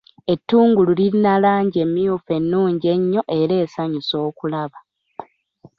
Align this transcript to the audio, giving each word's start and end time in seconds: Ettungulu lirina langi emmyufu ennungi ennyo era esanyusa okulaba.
Ettungulu 0.33 0.91
lirina 0.99 1.33
langi 1.43 1.77
emmyufu 1.85 2.29
ennungi 2.37 2.85
ennyo 2.95 3.21
era 3.39 3.55
esanyusa 3.63 4.15
okulaba. 4.27 4.79